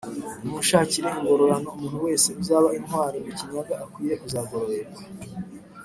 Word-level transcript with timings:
«nimunshakire 0.41 1.07
ingororano 1.19 1.67
umuntu 1.75 1.97
wese 2.05 2.29
uzaba 2.41 2.67
intwari 2.77 3.17
mu 3.25 3.31
kinyaga 3.37 3.73
akwiye 3.85 4.15
kuzagororerwa» 4.21 4.99